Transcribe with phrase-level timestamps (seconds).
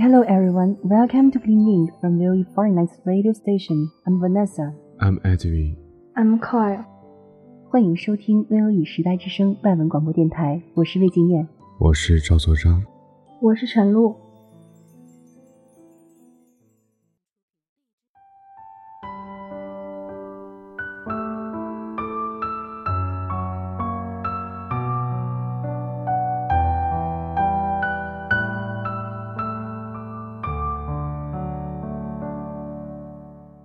[0.00, 3.90] Hello everyone, welcome to Clean Link from Lily Foreign Nights Radio Station.
[4.06, 4.72] I'm Vanessa.
[4.98, 5.76] I'm Edwin.
[6.14, 6.84] I'm Kyle。
[7.70, 11.46] 欢迎收听 V O E 时代之声外文广播电台，我是魏静燕。
[11.78, 12.82] 我是赵作章。
[13.40, 14.14] 我是陈露。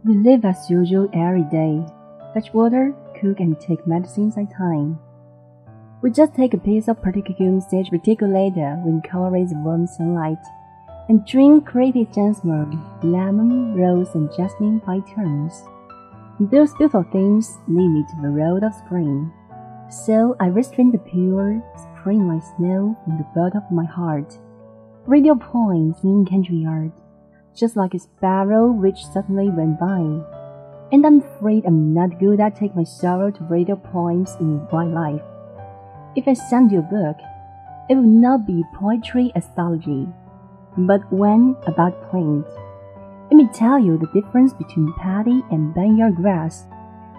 [0.06, 1.84] We live as usual every day.
[2.32, 5.00] Fetch water, cook and take medicines at time.
[6.00, 10.38] We just take a piece of particular stage reticulator when color is warm sunlight
[11.08, 15.64] and drink creative jasmine, lemon, rose and jasmine by turns.
[16.38, 19.32] Those beautiful things lead me to the road of spring.
[19.90, 24.38] So I restrain the pure, spring like snow in the bud of my heart.
[25.04, 26.92] Radio points in country yard
[27.55, 29.99] just like a sparrow which suddenly went by.
[30.91, 35.21] And I'm afraid I'm not good at take my sorrow to radio poems in wildlife.
[36.15, 37.17] If I send you a book,
[37.89, 40.07] it will not be poetry astrology,
[40.77, 42.45] but when about plant.
[43.29, 46.67] Let me tell you the difference between paddy and barnyard grass,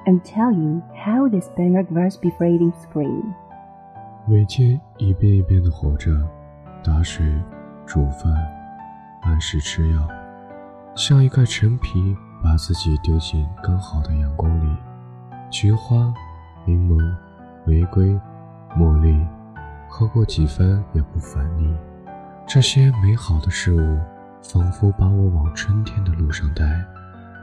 [0.06, 3.22] and tell you how this barnyard grass befriended in spring.
[4.27, 6.10] 每天一遍一遍的活着，
[6.84, 7.25] 打水、
[7.87, 8.33] 煮饭，
[9.22, 10.09] 按时吃药，
[10.97, 14.78] 像一块陈皮，把自己丢进刚好的阳光里。
[15.52, 16.12] 菊花、
[16.66, 16.97] 柠檬、
[17.68, 18.19] 玫瑰、
[18.75, 19.24] 茉莉，
[19.88, 21.72] 喝过几番也不烦腻。
[22.47, 24.00] 这些美好的事物，
[24.41, 26.84] 仿佛把我往春天的路上带，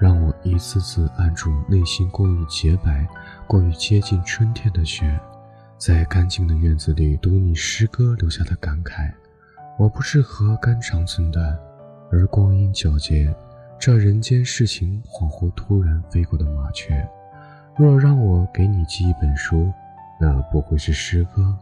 [0.01, 3.07] 让我一次次按住内心过于洁白、
[3.47, 5.17] 过于接近春天的雪，
[5.79, 9.13] 在干净的院子里读你诗歌留下的感慨。
[9.79, 11.57] 我不适合肝肠寸断，
[12.15, 13.35] 而光阴皎洁，
[13.77, 17.05] 这人间事情恍惚突然飞过的麻雀。
[17.77, 19.73] 若让我给你寄一本书，
[20.21, 21.53] 那不会是诗歌，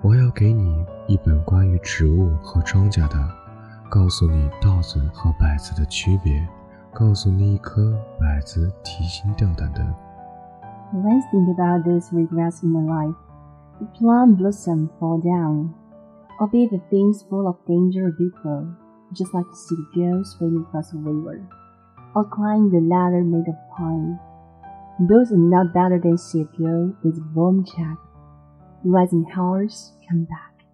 [0.00, 3.16] 我要给你一本关于植物和庄稼的，
[3.88, 6.44] 告诉你稻子和柏子的区别，
[6.92, 9.80] 告诉你一颗柏子提心吊胆的
[10.92, 13.14] When I think about this regrets in my life,
[13.78, 15.70] the plum blossom fall down,
[16.40, 18.66] or be the things full of danger before,
[19.12, 21.46] just like a city girl swimming across a river,
[22.14, 24.18] or climb the ladder made of pine.
[25.00, 27.96] Those are not better than see a girl with warm chat.
[28.84, 30.64] Rising horse, come back.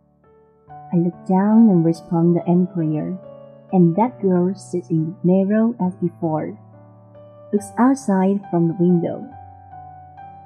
[0.93, 3.19] I look down and respond the prayer,
[3.73, 6.59] and that girl sits in narrow as before,
[7.53, 9.29] looks outside from the window,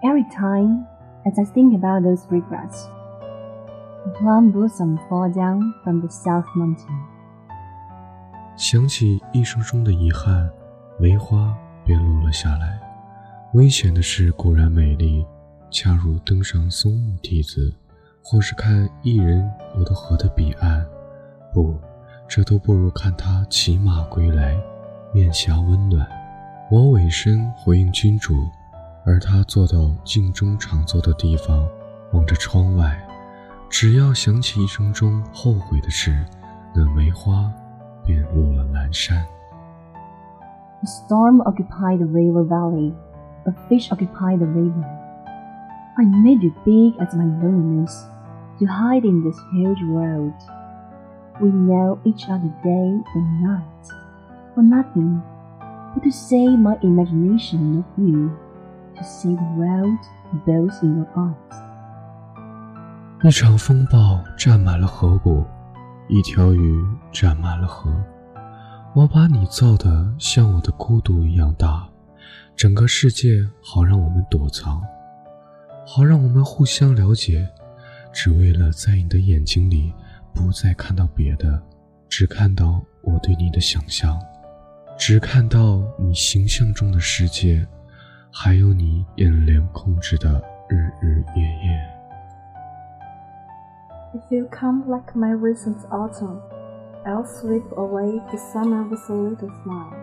[0.04, 0.84] Every time,
[1.24, 2.86] as I think about those regrets,
[4.04, 7.11] a plum blossom fall down from the south mountain.
[8.56, 10.48] 想起一生中的遗憾，
[10.98, 12.80] 梅花便落了下来。
[13.54, 15.24] 危险的事，固然美丽，
[15.70, 17.72] 恰如登上松木梯子，
[18.22, 20.86] 或是看一人游到河的彼岸，
[21.52, 21.78] 不，
[22.28, 24.56] 这都不如看他骑马归来，
[25.12, 26.06] 面颊温暖。
[26.70, 28.34] 我委身回应君主。
[29.04, 31.68] 而他坐到镜中常坐的地方，
[32.12, 32.96] 望着窗外。
[33.68, 36.24] 只要想起一生中后悔的事，
[36.72, 37.52] 那梅花
[38.05, 39.17] 便落了南山。
[40.81, 42.93] A storm occupied the river valley.
[43.45, 44.83] A fish occupied the river.
[45.97, 48.05] I made you big as my loneliness
[48.59, 50.33] to hide in this huge world.
[51.41, 53.87] We know each other day and night
[54.53, 55.21] for nothing
[55.93, 58.31] but to save my imagination of you
[58.95, 59.99] to see the world
[60.45, 61.67] both in your eyes。
[63.23, 65.43] 一场风暴占满了河谷，
[66.14, 67.90] 一条鱼占满了河。
[68.94, 71.88] 我把你造的像我的孤独一样大，
[72.54, 74.82] 整个世界好让我们躲藏，
[75.86, 77.48] 好让我们互相了解，
[78.12, 79.90] 只为了在你的眼睛里
[80.34, 81.62] 不再看到别的，
[82.10, 84.20] 只看到我对你的想象，
[84.98, 87.66] 只看到你形象中的世界。
[88.34, 91.91] 还有你眼帘控制的日日夜夜。
[94.14, 96.42] If you come like my recent autumn,
[97.06, 99.96] I'll sweep away the summer with a little smile.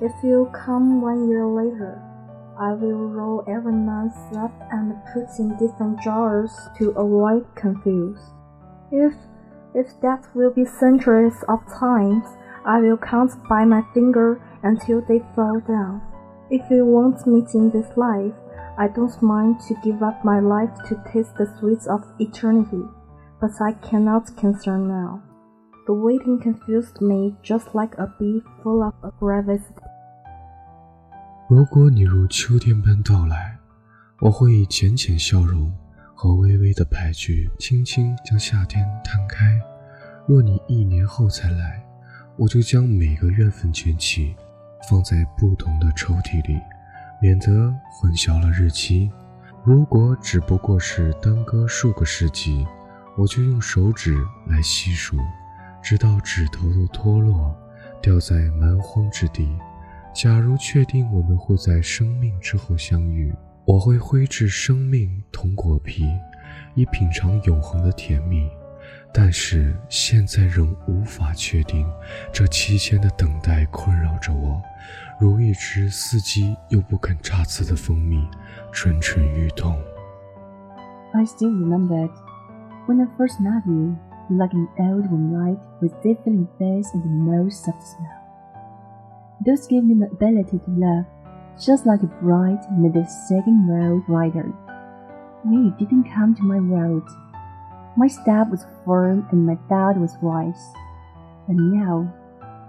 [0.00, 2.02] If you come one year later,
[2.58, 8.18] I will roll every month up and put in different jars to avoid confuse.
[8.90, 9.12] If
[9.74, 12.24] if that will be centuries of times,
[12.64, 16.00] I will count by my finger until they fall down.
[16.48, 18.32] If you want me in this life,
[18.78, 22.84] I don't mind to give up my life to taste the sweets of eternity,
[23.40, 25.20] but I cannot concern now.
[25.86, 29.62] The waiting confused me just like a bee full of a gravity.
[31.48, 33.58] 如果你如秋天般到来，
[34.20, 35.72] 我会以浅浅笑容
[36.14, 39.60] 和微微的排句，轻轻将夏天摊开。
[40.26, 41.84] 若你一年后才来，
[42.36, 44.34] 我就将每个月份卷起。
[44.88, 46.60] 放在不同的抽屉里，
[47.20, 49.10] 免得混淆了日期。
[49.64, 52.64] 如果只不过是耽搁数个世纪，
[53.16, 54.14] 我就用手指
[54.46, 55.16] 来细数，
[55.82, 57.56] 直到指头都脱落，
[58.02, 59.48] 掉在蛮荒之地。
[60.14, 63.34] 假如确定我们会在生命之后相遇，
[63.64, 66.04] 我会挥掷生命同果皮，
[66.74, 68.48] 以品尝永恒的甜蜜。
[69.12, 71.86] 但是现在仍无法确定，
[72.32, 74.62] 这期间的等待困扰着我，
[75.18, 78.22] 如一只伺机又不肯插刺的蜂蜜，
[78.72, 79.74] 蠢蠢欲动。
[81.14, 82.10] I still remember
[82.86, 83.98] when I first met you,
[84.30, 88.22] you like an old moonlight with dimpling face and the most soft smell.
[89.44, 91.04] Those gave me the ability to love,
[91.60, 94.04] just like a bride made the second world.
[94.08, 97.08] When you didn't come to my world.
[97.96, 100.62] My step was firm and my thought was wise.
[101.46, 102.12] But now,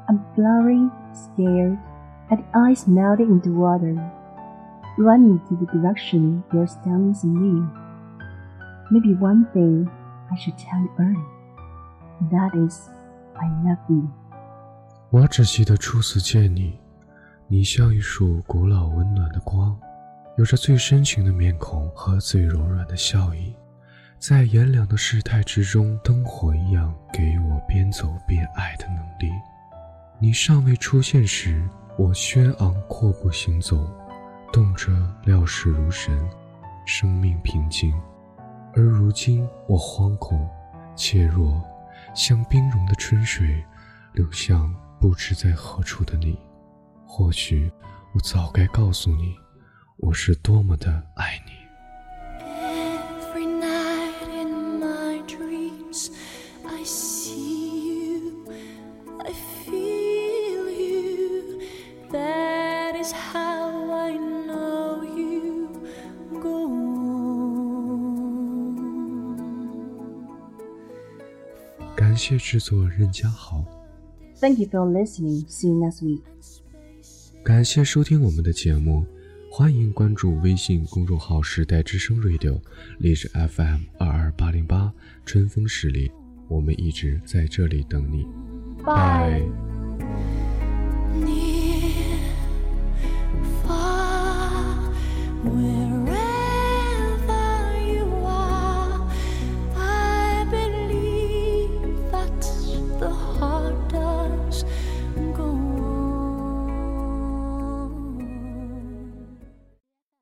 [0.10, 1.78] I'm blurry, scared,
[2.32, 3.96] and eyes melting into water,
[4.98, 7.70] running to the direction you're standing so near.
[8.90, 9.90] Maybe one thing
[10.30, 11.26] I should tell you early.
[12.32, 12.90] That is,
[13.36, 14.10] I love you.
[15.10, 16.80] 我只记得初次见你，
[17.48, 19.78] 你像一束古老温暖的光，
[20.38, 23.56] 有着最深情的面孔和最柔软的笑意。
[24.20, 29.32] 在炎凉的世态之中，灯火一样给予我边走边爱的能力。
[30.20, 31.64] 你尚未出现时，
[31.98, 33.88] 我轩昂阔步行走，
[34.52, 34.92] 动辄
[35.24, 36.28] 料事如神，
[36.86, 37.94] 生命平静；
[38.78, 40.48] 而如今，我惶恐，
[40.96, 41.60] 怯弱，
[42.14, 43.66] 像冰融的春水，
[44.14, 46.38] 流向不知在何处的你。
[47.08, 47.72] 或许，
[48.14, 49.36] 我早该告诉你，
[49.98, 51.57] 我是多么的爱你。
[72.18, 73.64] 谢制作任家豪。
[74.42, 75.46] Thank you for listening.
[75.48, 76.22] See you next week.
[77.44, 79.06] 感谢收听我们的节目，
[79.52, 82.60] 欢迎关注微信公众号“时代之声 Radio”，
[82.98, 84.92] 荔枝 FM 二二八零八，
[85.26, 86.12] 春风十里，
[86.50, 88.28] 我们一直在这里等你。
[88.84, 89.42] 拜。
[95.44, 95.87] wherever